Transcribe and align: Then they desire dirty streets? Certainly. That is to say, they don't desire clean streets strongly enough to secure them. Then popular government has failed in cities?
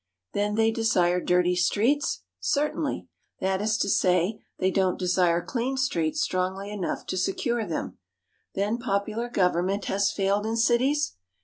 Then 0.33 0.55
they 0.55 0.71
desire 0.71 1.21
dirty 1.21 1.55
streets? 1.55 2.23
Certainly. 2.39 3.07
That 3.39 3.61
is 3.61 3.77
to 3.77 3.87
say, 3.87 4.41
they 4.57 4.71
don't 4.71 4.97
desire 4.97 5.43
clean 5.43 5.77
streets 5.77 6.21
strongly 6.23 6.71
enough 6.71 7.05
to 7.05 7.17
secure 7.17 7.67
them. 7.67 7.99
Then 8.55 8.79
popular 8.79 9.29
government 9.29 9.85
has 9.85 10.11
failed 10.11 10.47
in 10.47 10.57
cities? 10.57 11.17